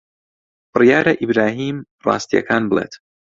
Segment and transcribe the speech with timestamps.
[0.73, 2.93] بڕیارە ئیبراهیم ڕاستییەکان بڵێت.